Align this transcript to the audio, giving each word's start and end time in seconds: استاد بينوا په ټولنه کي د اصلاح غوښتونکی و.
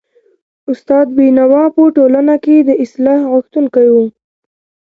استاد 0.71 1.07
بينوا 1.17 1.63
په 1.75 1.83
ټولنه 1.95 2.35
کي 2.45 2.57
د 2.61 2.69
اصلاح 2.83 3.19
غوښتونکی 3.31 3.87
و. 3.93 3.95